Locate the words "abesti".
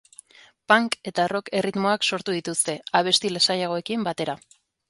3.03-3.35